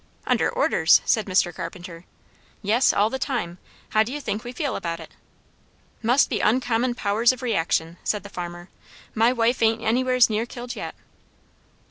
[0.25, 1.53] "Under orders!" said Mr.
[1.53, 2.05] Carpenter.
[2.63, 3.59] "Yes, all the time.
[3.89, 5.11] How d'you think we feel about it?"
[6.01, 8.69] "Must be uncommon powers of reaction," said the farmer.
[9.13, 10.95] "My wife a'n't anywheres near killed yet."